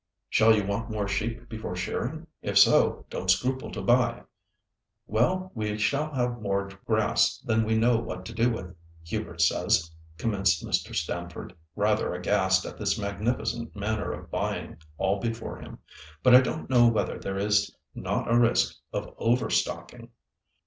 "Shall 0.31 0.55
you 0.55 0.65
want 0.65 0.89
more 0.89 1.07
sheep 1.07 1.47
before 1.47 1.75
shearing? 1.75 2.25
If 2.41 2.57
so, 2.57 3.05
don't 3.11 3.29
scruple 3.29 3.69
to 3.71 3.83
buy." 3.83 4.23
"Well, 5.05 5.51
we 5.53 5.77
shall 5.77 6.11
have 6.15 6.41
more 6.41 6.71
grass 6.87 7.37
than 7.37 7.63
we 7.65 7.75
know 7.77 7.97
what 7.97 8.25
to 8.25 8.33
do 8.33 8.49
with, 8.51 8.75
Hubert 9.03 9.41
says," 9.41 9.91
commenced 10.17 10.65
Mr. 10.65 10.95
Stamford, 10.95 11.53
rather 11.75 12.15
aghast 12.15 12.65
at 12.65 12.79
this 12.79 12.97
magnificent 12.97 13.75
manner 13.75 14.11
of 14.11 14.31
buying 14.31 14.77
all 14.97 15.19
before 15.19 15.57
him; 15.59 15.77
"but 16.23 16.33
I 16.33 16.41
don't 16.41 16.67
know 16.67 16.87
whether 16.87 17.19
there 17.19 17.37
is 17.37 17.71
not 17.93 18.27
a 18.27 18.39
risk 18.39 18.75
of 18.91 19.13
over 19.19 19.51
stocking." 19.51 20.09